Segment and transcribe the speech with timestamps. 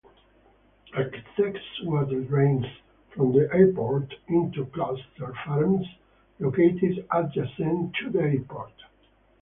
[0.97, 2.65] Excess water drains
[3.13, 5.85] from the Airport onto Closter Farms,
[6.39, 8.73] located adjacent to the airport.